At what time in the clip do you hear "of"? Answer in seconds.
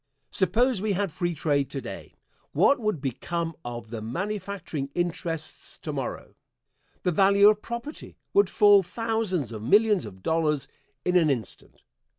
3.63-3.91, 7.49-7.61, 9.51-9.61, 10.07-10.23